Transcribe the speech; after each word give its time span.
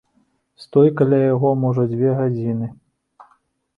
Стой 0.63 0.89
каля 1.01 1.19
яго 1.33 1.49
можа 1.65 1.83
дзве 1.93 2.17
гадзіны. 2.21 2.67